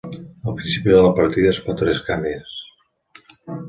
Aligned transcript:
Al 0.51 0.55
principi 0.61 0.95
de 0.95 1.03
la 1.09 1.13
partida 1.21 1.53
es 1.53 1.61
pot 1.69 1.87
arriscar 1.87 2.21
més. 2.27 2.61